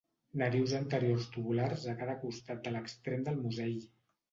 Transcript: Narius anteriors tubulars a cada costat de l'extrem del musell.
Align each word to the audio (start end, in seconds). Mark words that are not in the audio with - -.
Narius 0.41 0.71
anteriors 0.77 1.27
tubulars 1.35 1.85
a 1.93 1.95
cada 2.01 2.17
costat 2.25 2.65
de 2.65 2.75
l'extrem 2.79 3.29
del 3.31 3.41
musell. 3.47 3.81